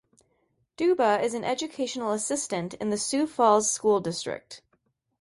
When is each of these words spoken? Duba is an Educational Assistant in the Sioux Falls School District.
Duba 0.79 1.21
is 1.21 1.35
an 1.35 1.43
Educational 1.43 2.11
Assistant 2.11 2.73
in 2.73 2.89
the 2.89 2.97
Sioux 2.97 3.27
Falls 3.27 3.69
School 3.69 3.99
District. 3.99 4.63